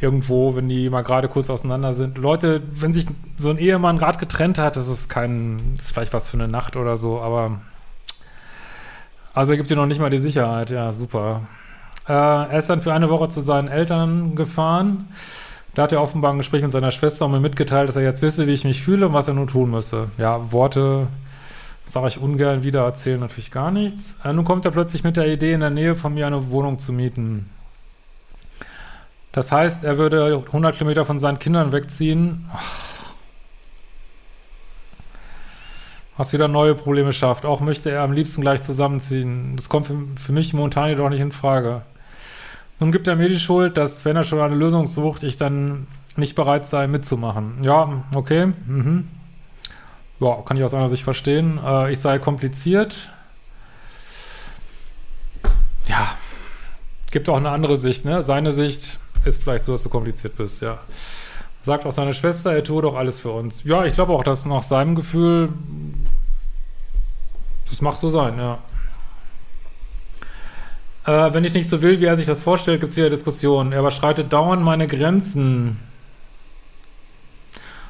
irgendwo, 0.00 0.54
wenn 0.56 0.68
die 0.68 0.90
mal 0.90 1.02
gerade 1.02 1.28
kurz 1.28 1.50
auseinander 1.50 1.94
sind. 1.94 2.18
Leute, 2.18 2.62
wenn 2.72 2.92
sich 2.92 3.06
so 3.36 3.50
ein 3.50 3.58
Ehemann 3.58 3.98
gerade 3.98 4.18
getrennt 4.18 4.58
hat, 4.58 4.76
das 4.76 4.88
ist 4.88 5.08
kein, 5.08 5.60
das 5.74 5.86
ist 5.86 5.92
vielleicht 5.92 6.12
was 6.12 6.28
für 6.28 6.36
eine 6.36 6.48
Nacht 6.48 6.76
oder 6.76 6.96
so, 6.96 7.20
aber 7.20 7.60
also 9.34 9.52
er 9.52 9.56
gibt 9.56 9.70
dir 9.70 9.76
noch 9.76 9.86
nicht 9.86 10.00
mal 10.00 10.10
die 10.10 10.18
Sicherheit, 10.18 10.70
ja, 10.70 10.92
super. 10.92 11.42
Äh, 12.08 12.12
er 12.12 12.58
ist 12.58 12.68
dann 12.68 12.82
für 12.82 12.92
eine 12.92 13.08
Woche 13.08 13.28
zu 13.28 13.40
seinen 13.40 13.68
Eltern 13.68 14.34
gefahren. 14.34 15.08
Da 15.74 15.84
hat 15.84 15.92
er 15.92 16.02
offenbar 16.02 16.32
ein 16.32 16.38
Gespräch 16.38 16.62
mit 16.62 16.72
seiner 16.72 16.90
Schwester 16.90 17.24
und 17.24 17.32
mir 17.32 17.40
mitgeteilt, 17.40 17.88
dass 17.88 17.96
er 17.96 18.02
jetzt 18.02 18.20
wisse, 18.20 18.46
wie 18.46 18.52
ich 18.52 18.64
mich 18.64 18.82
fühle 18.82 19.06
und 19.06 19.14
was 19.14 19.28
er 19.28 19.34
nun 19.34 19.48
tun 19.48 19.70
müsse. 19.70 20.10
Ja, 20.18 20.52
Worte 20.52 21.06
sage 21.86 22.08
ich 22.08 22.20
ungern 22.20 22.62
wieder, 22.62 22.84
erzählen 22.84 23.20
natürlich 23.20 23.50
gar 23.50 23.70
nichts. 23.70 24.16
Äh, 24.24 24.32
nun 24.32 24.44
kommt 24.44 24.64
er 24.64 24.70
plötzlich 24.70 25.04
mit 25.04 25.16
der 25.16 25.32
Idee, 25.32 25.52
in 25.52 25.60
der 25.60 25.70
Nähe 25.70 25.94
von 25.94 26.12
mir 26.12 26.26
eine 26.26 26.50
Wohnung 26.50 26.78
zu 26.78 26.92
mieten. 26.92 27.48
Das 29.32 29.50
heißt, 29.50 29.84
er 29.84 29.96
würde 29.96 30.44
100 30.46 30.76
Kilometer 30.76 31.04
von 31.04 31.18
seinen 31.18 31.38
Kindern 31.38 31.72
wegziehen, 31.72 32.48
was 36.16 36.34
wieder 36.34 36.48
neue 36.48 36.74
Probleme 36.74 37.14
schafft. 37.14 37.46
Auch 37.46 37.60
möchte 37.60 37.90
er 37.90 38.02
am 38.02 38.12
liebsten 38.12 38.42
gleich 38.42 38.62
zusammenziehen. 38.62 39.56
Das 39.56 39.70
kommt 39.70 39.86
für, 39.86 39.96
für 40.16 40.32
mich 40.32 40.52
momentan 40.52 40.90
jedoch 40.90 41.08
nicht 41.08 41.20
in 41.20 41.32
Frage. 41.32 41.82
Nun 42.78 42.92
gibt 42.92 43.08
er 43.08 43.16
mir 43.16 43.28
die 43.28 43.38
Schuld, 43.38 43.76
dass, 43.76 44.04
wenn 44.04 44.16
er 44.16 44.24
schon 44.24 44.40
eine 44.40 44.54
Lösung 44.54 44.86
sucht, 44.86 45.22
ich 45.22 45.38
dann 45.38 45.86
nicht 46.16 46.34
bereit 46.34 46.66
sei, 46.66 46.86
mitzumachen. 46.86 47.62
Ja, 47.62 48.04
okay. 48.14 48.52
Mhm. 48.66 49.08
Ja, 50.20 50.36
kann 50.44 50.56
ich 50.56 50.64
aus 50.64 50.74
einer 50.74 50.88
Sicht 50.88 51.04
verstehen. 51.04 51.58
Äh, 51.64 51.92
ich 51.92 52.00
sei 52.00 52.18
kompliziert. 52.18 53.08
Ja, 55.86 56.16
gibt 57.10 57.28
auch 57.28 57.36
eine 57.36 57.50
andere 57.50 57.76
Sicht, 57.76 58.04
ne? 58.04 58.22
Seine 58.22 58.52
Sicht, 58.52 58.98
ist 59.24 59.42
vielleicht 59.42 59.64
so, 59.64 59.72
dass 59.72 59.82
du 59.82 59.88
kompliziert 59.88 60.36
bist, 60.36 60.62
ja. 60.62 60.78
Sagt 61.62 61.86
auch 61.86 61.92
seine 61.92 62.12
Schwester, 62.12 62.52
er 62.52 62.64
tue 62.64 62.82
doch 62.82 62.96
alles 62.96 63.20
für 63.20 63.30
uns. 63.30 63.62
Ja, 63.64 63.84
ich 63.84 63.94
glaube 63.94 64.12
auch, 64.12 64.24
dass 64.24 64.46
nach 64.46 64.64
seinem 64.64 64.94
Gefühl, 64.94 65.50
das 67.70 67.80
mag 67.80 67.96
so 67.96 68.10
sein, 68.10 68.36
ja. 68.38 68.58
Äh, 71.04 71.34
wenn 71.34 71.44
ich 71.44 71.54
nicht 71.54 71.68
so 71.68 71.82
will, 71.82 72.00
wie 72.00 72.04
er 72.04 72.16
sich 72.16 72.26
das 72.26 72.42
vorstellt, 72.42 72.80
gibt 72.80 72.90
es 72.90 72.96
hier 72.96 73.10
Diskussionen. 73.10 73.72
Er 73.72 73.80
überschreitet 73.80 74.32
dauernd 74.32 74.62
meine 74.62 74.86
Grenzen. 74.86 75.78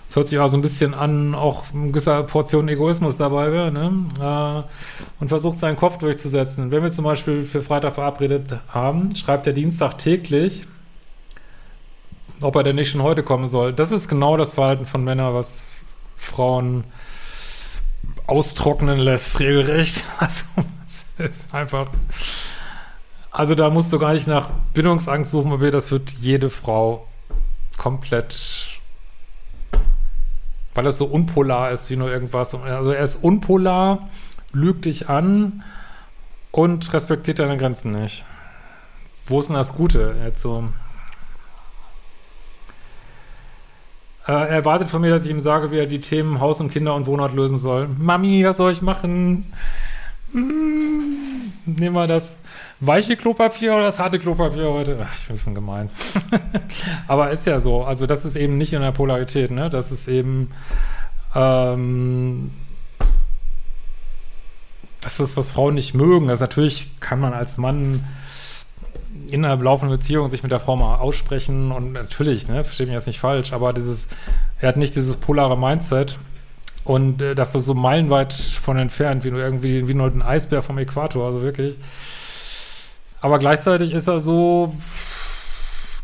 Es 0.08 0.16
hört 0.16 0.28
sich 0.28 0.38
auch 0.38 0.48
so 0.48 0.58
ein 0.58 0.62
bisschen 0.62 0.92
an, 0.92 1.34
auch 1.34 1.64
eine 1.72 1.88
gewisse 1.88 2.22
Portion 2.24 2.68
Egoismus 2.68 3.16
dabei 3.16 3.50
wäre, 3.52 3.72
ne? 3.72 4.04
Äh, 4.20 5.20
und 5.20 5.28
versucht 5.28 5.58
seinen 5.58 5.76
Kopf 5.76 5.96
durchzusetzen. 5.96 6.70
Wenn 6.70 6.82
wir 6.82 6.92
zum 6.92 7.04
Beispiel 7.04 7.44
für 7.44 7.62
Freitag 7.62 7.94
verabredet 7.94 8.60
haben, 8.68 9.14
schreibt 9.14 9.46
er 9.46 9.54
Dienstag 9.54 9.96
täglich 9.96 10.62
ob 12.44 12.56
er 12.56 12.62
denn 12.62 12.76
nicht 12.76 12.90
schon 12.90 13.02
heute 13.02 13.22
kommen 13.22 13.49
soll. 13.49 13.72
Das 13.72 13.92
ist 13.92 14.08
genau 14.08 14.37
das 14.37 14.54
Verhalten 14.54 14.87
von 14.87 15.04
Männern, 15.04 15.34
was 15.34 15.80
Frauen 16.16 16.84
austrocknen 18.26 18.99
lässt, 18.99 19.40
regelrecht. 19.40 20.04
Also, 20.18 20.44
es 20.84 21.04
ist 21.18 21.54
einfach. 21.54 21.88
Also, 23.30 23.54
da 23.54 23.70
musst 23.70 23.92
du 23.92 23.99
gar 23.99 24.12
nicht 24.12 24.26
nach 24.26 24.50
Bindungsangst 24.75 25.30
suchen, 25.30 25.61
weil 25.61 25.70
das 25.70 25.90
wird 25.90 26.11
jede 26.11 26.50
Frau 26.50 27.06
komplett. 27.76 28.80
Weil 30.75 30.87
es 30.87 30.99
so 30.99 31.06
unpolar 31.06 31.70
ist 31.70 31.90
wie 31.90 31.96
nur 31.96 32.11
irgendwas. 32.11 32.54
Also, 32.54 32.92
er 32.92 33.02
ist 33.02 33.16
unpolar, 33.16 34.08
lügt 34.52 34.84
dich 34.84 35.08
an 35.08 35.64
und 36.50 36.92
respektiert 36.92 37.38
deine 37.38 37.56
Grenzen 37.56 37.92
nicht. 37.92 38.25
Wo 39.26 39.40
ist 39.40 39.49
denn 39.49 39.56
das 39.56 39.75
Gute 39.75 40.14
jetzt 40.25 40.42
so? 40.42 40.61
Äh, 40.61 40.64
er 44.26 44.48
erwartet 44.48 44.88
von 44.88 45.00
mir, 45.00 45.10
dass 45.10 45.24
ich 45.24 45.30
ihm 45.30 45.40
sage, 45.40 45.70
wie 45.70 45.78
er 45.78 45.86
die 45.86 46.00
Themen 46.00 46.40
Haus 46.40 46.60
und 46.60 46.70
Kinder 46.70 46.94
und 46.94 47.06
Wohnort 47.06 47.34
lösen 47.34 47.58
soll. 47.58 47.88
Mami, 47.88 48.44
was 48.44 48.56
soll 48.56 48.72
ich 48.72 48.82
machen? 48.82 49.52
Hm, 50.32 51.52
nehmen 51.66 51.94
wir 51.94 52.06
das 52.06 52.42
weiche 52.80 53.16
Klopapier 53.16 53.74
oder 53.74 53.84
das 53.84 53.98
harte 53.98 54.18
Klopapier 54.18 54.70
heute? 54.70 54.98
Ach, 55.02 55.14
ich 55.14 55.22
finde 55.22 55.40
es 55.40 55.54
gemein. 55.54 55.90
Aber 57.08 57.30
ist 57.30 57.46
ja 57.46 57.60
so. 57.60 57.82
Also 57.82 58.06
das 58.06 58.24
ist 58.24 58.36
eben 58.36 58.58
nicht 58.58 58.72
in 58.72 58.80
der 58.80 58.92
Polarität, 58.92 59.50
ne? 59.50 59.68
Das 59.68 59.92
ist 59.92 60.08
eben 60.08 60.50
ähm, 61.34 62.50
das 65.02 65.18
ist, 65.20 65.36
was 65.36 65.50
Frauen 65.50 65.74
nicht 65.74 65.94
mögen. 65.94 66.30
Also 66.30 66.44
natürlich 66.44 66.98
kann 67.00 67.20
man 67.20 67.34
als 67.34 67.58
Mann 67.58 68.04
in 69.32 69.44
einer 69.44 69.62
laufenden 69.62 69.98
Beziehung 69.98 70.28
sich 70.28 70.42
mit 70.42 70.52
der 70.52 70.60
Frau 70.60 70.76
mal 70.76 70.96
aussprechen 70.96 71.72
und 71.72 71.92
natürlich, 71.92 72.48
ne, 72.48 72.64
verstehe 72.64 72.86
mich 72.86 72.94
jetzt 72.94 73.06
nicht 73.06 73.20
falsch, 73.20 73.52
aber 73.52 73.72
dieses, 73.72 74.08
er 74.60 74.68
hat 74.68 74.76
nicht 74.76 74.94
dieses 74.94 75.16
polare 75.16 75.56
Mindset 75.56 76.18
und 76.84 77.22
äh, 77.22 77.34
das 77.34 77.54
ist 77.54 77.64
so 77.64 77.74
meilenweit 77.74 78.32
von 78.32 78.78
entfernt, 78.78 79.24
wie 79.24 79.30
nur 79.30 79.40
irgendwie, 79.40 79.88
wie 79.88 79.94
nur 79.94 80.08
ein 80.08 80.22
Eisbär 80.22 80.62
vom 80.62 80.78
Äquator, 80.78 81.24
also 81.24 81.42
wirklich. 81.42 81.76
Aber 83.20 83.38
gleichzeitig 83.38 83.92
ist 83.92 84.08
er 84.08 84.18
so, 84.18 84.74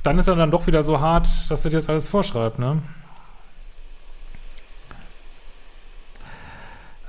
dann 0.02 0.18
ist 0.18 0.28
er 0.28 0.37
dann 0.37 0.50
doch 0.50 0.66
wieder 0.66 0.82
so 0.82 1.00
hart, 1.00 1.28
dass 1.50 1.64
er 1.64 1.70
dir 1.70 1.78
das 1.78 1.88
alles 1.88 2.08
vorschreibt, 2.08 2.58
ne? 2.58 2.80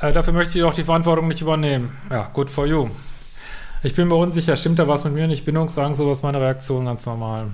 Äh, 0.01 0.13
dafür 0.13 0.33
möchte 0.33 0.57
ich 0.57 0.63
auch 0.63 0.73
die 0.73 0.83
Verantwortung 0.83 1.27
nicht 1.27 1.41
übernehmen. 1.41 1.97
Ja, 2.09 2.29
good 2.33 2.49
for 2.49 2.65
you. 2.65 2.89
Ich 3.81 3.95
bin 3.95 4.09
mir 4.09 4.15
unsicher, 4.15 4.57
stimmt 4.57 4.77
da 4.79 4.87
was 4.87 5.05
mit 5.05 5.13
mir 5.13 5.27
nicht? 5.27 5.45
Bindungsangst, 5.45 5.99
sowas 5.99 6.21
meine 6.21 6.41
Reaktion 6.41 6.85
ganz 6.85 7.05
normal. 7.05 7.47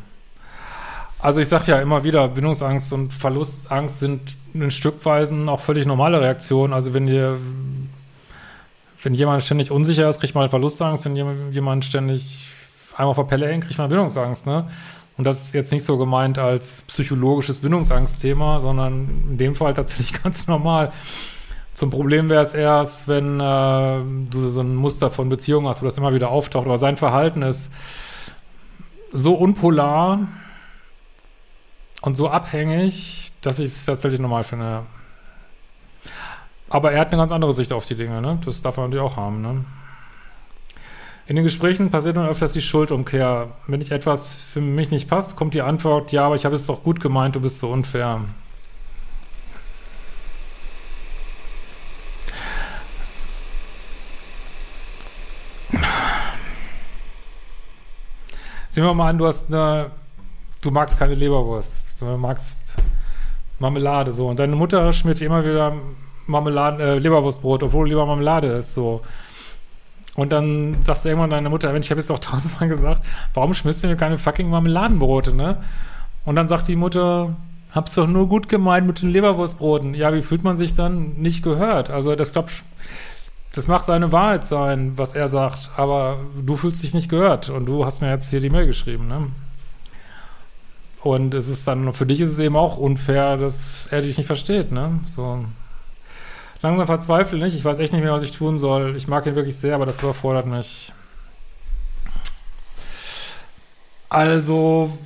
Also 1.20 1.40
ich 1.40 1.48
sage 1.48 1.72
ja 1.72 1.80
immer 1.80 2.04
wieder, 2.04 2.28
Bindungsangst 2.28 2.94
und 2.94 3.14
Verlustangst 3.14 4.00
sind 4.00 4.36
in 4.54 4.72
Stückweisen 4.72 5.50
auch 5.50 5.60
völlig 5.60 5.86
normale 5.86 6.20
Reaktionen. 6.22 6.74
Also 6.74 6.94
wenn 6.94 7.08
ihr, 7.08 7.38
wenn 9.04 9.14
jemand 9.14 9.44
ständig 9.44 9.70
unsicher 9.70 10.10
ist, 10.10 10.20
kriegt 10.20 10.34
man 10.34 10.50
Verlustangst. 10.50 11.06
Wenn 11.06 11.16
jemand 11.16 11.86
ständig 11.86 12.50
einmal 12.96 13.12
auf 13.12 13.18
der 13.18 13.24
Pelle 13.24 13.48
hängt, 13.48 13.66
kriegt 13.66 13.78
man 13.78 13.90
Bindungsangst, 13.90 14.48
ne? 14.48 14.68
Und 15.18 15.24
das 15.26 15.46
ist 15.46 15.54
jetzt 15.54 15.72
nicht 15.72 15.86
so 15.86 15.98
gemeint 15.98 16.38
als 16.38 16.82
psychologisches 16.84 17.62
Bindungsangstthema, 17.62 18.60
sondern 18.60 19.08
in 19.30 19.38
dem 19.38 19.56
Fall 19.56 19.74
tatsächlich 19.74 20.22
ganz 20.24 20.48
normal. 20.48 20.92
Zum 21.76 21.90
Problem 21.90 22.30
wäre 22.30 22.42
es 22.42 22.54
erst, 22.54 23.10
wenn 23.10 23.42
äh, 23.42 24.00
du 24.30 24.48
so 24.48 24.62
ein 24.62 24.76
Muster 24.76 25.10
von 25.12 25.28
Beziehungen 25.28 25.68
hast, 25.68 25.82
wo 25.82 25.86
das 25.86 25.98
immer 25.98 26.14
wieder 26.14 26.30
auftaucht, 26.30 26.66
aber 26.66 26.78
sein 26.78 26.96
Verhalten 26.96 27.42
ist 27.42 27.70
so 29.12 29.34
unpolar 29.34 30.20
und 32.02 32.16
so 32.16 32.30
abhängig, 32.30 33.34
dass 33.42 33.60
ich 33.60 33.66
es 33.66 33.86
tatsächlich 33.86 34.22
normal 34.22 34.46
finde. 34.46 34.84
Aber 36.70 36.94
er 36.94 37.02
hat 37.02 37.10
eine 37.10 37.18
ganz 37.18 37.34
andere 37.34 37.52
Sicht 37.52 37.74
auf 37.74 37.86
die 37.86 37.96
Dinge, 37.96 38.22
ne? 38.22 38.40
Das 38.46 38.62
darf 38.62 38.78
er 38.78 38.84
natürlich 38.84 39.04
auch 39.04 39.18
haben, 39.18 39.42
ne? 39.42 39.66
In 41.28 41.36
den 41.36 41.44
Gesprächen 41.44 41.92
passiert 41.92 42.16
nun 42.16 42.28
öfters 42.28 42.54
die 42.54 42.62
Schuldumkehr. 42.62 43.50
Wenn 43.68 43.80
nicht 43.80 43.92
etwas 43.92 44.34
für 44.34 44.62
mich 44.62 44.92
nicht 44.92 45.10
passt, 45.10 45.36
kommt 45.36 45.54
die 45.54 45.62
Antwort, 45.62 46.14
ja, 46.14 46.26
aber 46.26 46.36
ich 46.36 46.46
habe 46.46 46.56
es 46.56 46.68
doch 46.68 46.84
gut 46.84 47.02
gemeint, 47.02 47.36
du 47.36 47.42
bist 47.42 47.60
so 47.60 47.70
unfair. 47.70 48.22
Sehen 58.76 58.84
wir 58.84 58.94
mal 58.94 59.12
an, 59.12 59.18
du 59.18 59.26
hast 59.26 59.54
eine, 59.54 59.90
du 60.60 60.70
magst 60.70 61.00
keine 61.00 61.16
Leberwurst, 61.16 61.94
du 61.98 62.06
magst 62.18 62.76
Marmelade, 63.58 64.12
so. 64.12 64.28
Und 64.28 64.38
deine 64.38 64.54
Mutter 64.58 64.92
schmiert 64.92 65.22
immer 65.22 65.46
wieder 65.46 65.72
Marmelade, 66.28 66.84
äh, 66.84 66.98
Leberwurstbrot, 67.00 67.64
obwohl 67.64 67.88
lieber 67.88 68.06
Marmelade 68.06 68.48
ist, 68.48 68.74
so. 68.74 69.00
Und 70.16 70.34
dann 70.34 70.84
sagst 70.84 71.06
du 71.06 71.10
irgendwann 71.10 71.30
deiner 71.30 71.50
Mutter, 71.50 71.74
ich 71.74 71.90
habe 71.90 72.02
jetzt 72.02 72.12
auch 72.12 72.20
tausendmal 72.20 72.68
gesagt, 72.76 73.02
warum 73.34 73.54
schmierst 73.54 73.82
du 73.82 73.88
mir 73.88 73.96
keine 73.96 74.18
fucking 74.18 74.50
Marmeladenbrote, 74.50 75.34
ne? 75.34 75.64
Und 76.26 76.36
dann 76.36 76.50
sagt 76.50 76.68
die 76.68 76.76
Mutter, 76.76 77.34
hab's 77.72 77.94
doch 77.94 78.08
nur 78.08 78.28
gut 78.28 78.50
gemeint 78.50 78.86
mit 78.86 79.02
den 79.02 79.10
Leberwurstbroten. 79.10 79.94
Ja, 79.94 80.14
wie 80.14 80.22
fühlt 80.22 80.44
man 80.44 80.58
sich 80.58 80.76
dann 80.76 81.14
nicht 81.14 81.44
gehört? 81.44 81.90
Also 81.90 82.14
das 82.18 82.34
glaub, 82.34 82.50
das 83.56 83.68
mag 83.68 83.84
seine 83.84 84.12
Wahrheit 84.12 84.46
sein, 84.46 84.98
was 84.98 85.14
er 85.16 85.28
sagt, 85.28 85.70
aber 85.78 86.20
du 86.42 86.58
fühlst 86.58 86.84
dich 86.84 86.94
nicht 86.94 87.10
gehört 87.10 87.50
und 87.50 87.66
du 87.66 87.86
hast 87.86 88.02
mir 88.02 88.10
jetzt 88.10 88.30
hier 88.30 88.42
die 88.42 88.50
Mail 88.50 88.68
geschrieben, 88.68 89.08
ne? 89.08 89.28
Und 91.02 91.34
es 91.34 91.48
ist 91.48 91.68
dann, 91.68 91.94
für 91.94 92.06
dich 92.06 92.20
ist 92.20 92.32
es 92.32 92.40
eben 92.40 92.58
auch 92.58 92.78
unfair, 92.78 93.38
dass 93.38 93.88
er 93.92 94.02
dich 94.02 94.18
nicht 94.18 94.28
versteht, 94.28 94.72
ne? 94.72 95.00
So 95.06 95.46
langsam 96.62 96.88
verzweifle 96.88 97.38
nicht. 97.38 97.56
Ich 97.56 97.64
weiß 97.64 97.80
echt 97.80 97.94
nicht 97.94 98.02
mehr, 98.02 98.12
was 98.12 98.24
ich 98.24 98.32
tun 98.32 98.58
soll. 98.58 98.96
Ich 98.96 99.08
mag 99.08 99.26
ihn 99.26 99.36
wirklich 99.36 99.56
sehr, 99.56 99.76
aber 99.76 99.86
das 99.86 100.02
überfordert 100.02 100.48
mich. 100.48 100.92
Also, 104.10 104.98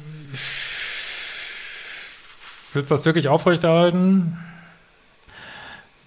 willst 2.73 2.89
du 2.91 2.95
das 2.95 3.05
wirklich 3.05 3.27
aufrechterhalten? 3.27 4.37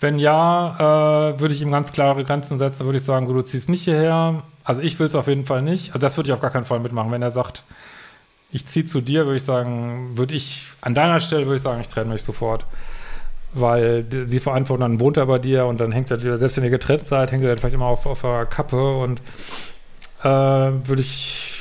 Wenn 0.02 0.18
ja, 0.18 1.32
äh, 1.34 1.40
würde 1.40 1.54
ich 1.54 1.62
ihm 1.62 1.70
ganz 1.70 1.92
klare 1.92 2.24
Grenzen 2.24 2.58
setzen. 2.58 2.80
Dann 2.80 2.86
würde 2.86 2.98
ich 2.98 3.04
sagen, 3.04 3.26
du 3.26 3.42
ziehst 3.42 3.68
nicht 3.68 3.84
hierher. 3.84 4.42
Also 4.64 4.82
ich 4.82 4.98
will 4.98 5.06
es 5.06 5.14
auf 5.14 5.28
jeden 5.28 5.44
Fall 5.44 5.62
nicht. 5.62 5.90
Also 5.90 6.00
das 6.00 6.16
würde 6.16 6.28
ich 6.28 6.34
auf 6.34 6.40
gar 6.40 6.50
keinen 6.50 6.64
Fall 6.64 6.80
mitmachen. 6.80 7.10
Wenn 7.10 7.22
er 7.22 7.30
sagt, 7.30 7.64
ich 8.50 8.66
ziehe 8.66 8.84
zu 8.84 9.00
dir, 9.00 9.24
würde 9.24 9.36
ich 9.36 9.44
sagen, 9.44 10.16
würde 10.16 10.34
ich, 10.34 10.66
an 10.80 10.94
deiner 10.94 11.20
Stelle 11.20 11.46
würde 11.46 11.56
ich 11.56 11.62
sagen, 11.62 11.80
ich 11.80 11.88
trenne 11.88 12.12
mich 12.12 12.22
sofort 12.22 12.66
weil 13.52 14.02
die, 14.02 14.40
Verantwortung 14.40 14.80
dann 14.80 15.00
wohnt 15.00 15.16
er 15.16 15.26
bei 15.26 15.38
dir 15.38 15.66
und 15.66 15.78
dann 15.80 15.92
hängt 15.92 16.10
er, 16.10 16.38
selbst 16.38 16.56
wenn 16.56 16.64
ihr 16.64 16.70
getrennt 16.70 17.06
seid, 17.06 17.32
hängt 17.32 17.44
er 17.44 17.56
vielleicht 17.56 17.74
immer 17.74 17.86
auf, 17.86 18.06
auf 18.06 18.22
der 18.22 18.46
Kappe 18.46 18.96
und 18.96 19.20
äh, 20.22 20.26
würde 20.26 21.02
ich, 21.02 21.60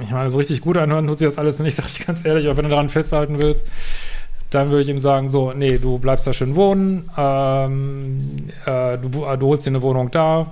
ich 0.00 0.10
meine, 0.10 0.30
so 0.30 0.38
richtig 0.38 0.60
gut 0.60 0.76
anhören 0.76 1.06
tut 1.06 1.18
sich 1.18 1.28
das 1.28 1.38
alles 1.38 1.58
nicht, 1.58 1.74
sag 1.76 1.86
ich 1.86 2.06
ganz 2.06 2.24
ehrlich, 2.24 2.46
aber 2.46 2.56
wenn 2.56 2.64
du 2.64 2.70
daran 2.70 2.88
festhalten 2.88 3.38
willst, 3.38 3.66
dann 4.50 4.70
würde 4.70 4.82
ich 4.82 4.88
ihm 4.88 4.98
sagen, 4.98 5.28
so, 5.28 5.52
nee, 5.52 5.78
du 5.78 5.98
bleibst 5.98 6.26
da 6.26 6.32
schön 6.32 6.54
wohnen, 6.54 7.08
ähm, 7.16 8.48
äh, 8.64 8.96
du, 8.98 9.08
du 9.08 9.46
holst 9.46 9.66
dir 9.66 9.70
eine 9.70 9.82
Wohnung 9.82 10.10
da, 10.10 10.46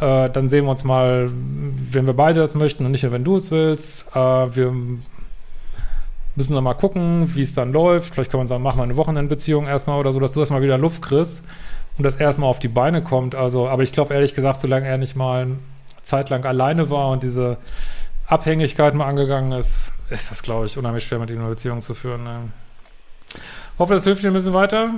äh, 0.00 0.30
dann 0.30 0.48
sehen 0.48 0.64
wir 0.64 0.70
uns 0.70 0.84
mal, 0.84 1.30
wenn 1.30 2.06
wir 2.06 2.14
beide 2.14 2.40
das 2.40 2.54
möchten 2.54 2.86
und 2.86 2.92
nicht 2.92 3.02
nur, 3.02 3.12
wenn 3.12 3.24
du 3.24 3.36
es 3.36 3.50
willst. 3.50 4.06
Äh, 4.14 4.18
wir 4.18 4.74
müssen 6.36 6.54
wir 6.54 6.60
mal 6.62 6.74
gucken, 6.74 7.34
wie 7.34 7.42
es 7.42 7.54
dann 7.54 7.72
läuft. 7.72 8.14
Vielleicht 8.14 8.30
kann 8.30 8.40
man 8.40 8.48
sagen, 8.48 8.62
machen 8.62 8.78
wir 8.78 8.84
eine 8.84 8.96
Wochenendbeziehung 8.96 9.66
erstmal 9.66 10.00
oder 10.00 10.12
so, 10.12 10.20
dass 10.20 10.32
du 10.32 10.40
erstmal 10.40 10.62
wieder 10.62 10.78
Luft 10.78 11.02
kriegst 11.02 11.42
und 11.98 12.04
das 12.04 12.16
erstmal 12.16 12.48
auf 12.48 12.58
die 12.58 12.68
Beine 12.68 13.02
kommt. 13.02 13.34
Also, 13.34 13.68
aber 13.68 13.82
ich 13.82 13.92
glaube 13.92 14.14
ehrlich 14.14 14.34
gesagt, 14.34 14.60
solange 14.62 14.86
er 14.86 14.96
nicht 14.96 15.16
mal 15.16 15.42
eine 15.42 15.58
Zeit 16.02 16.30
lang 16.30 16.44
alleine 16.46 16.88
war 16.88 17.10
und 17.10 17.22
diese 17.22 17.58
Abhängigkeit 18.26 18.94
mal 18.94 19.06
angegangen 19.06 19.52
ist, 19.52 19.92
ist 20.08 20.30
das, 20.30 20.42
glaube 20.42 20.64
ich, 20.64 20.78
unheimlich 20.78 21.04
schwer, 21.04 21.18
mit 21.18 21.28
ihm 21.30 21.40
eine 21.40 21.50
Beziehung 21.50 21.82
zu 21.82 21.92
führen. 21.94 22.24
Ne? 22.24 22.38
Hoffe, 23.78 23.94
das 23.94 24.04
hilft 24.04 24.22
dir 24.22 24.28
ein 24.30 24.34
bisschen 24.34 24.52
weiter. 24.52 24.94